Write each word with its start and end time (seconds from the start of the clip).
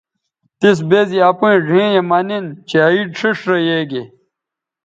تِس 0.59 0.77
بے 0.89 1.01
زی 1.09 1.19
اپیئں 1.29 1.59
ڙھیئں 1.67 1.91
یے 1.93 2.01
مہ 2.09 2.19
نِن 2.27 2.45
چہء 2.69 2.87
عید 2.93 3.09
ݜیئݜ 3.17 3.39
رے 3.49 3.57
یے 3.67 3.79
گے 3.89 4.03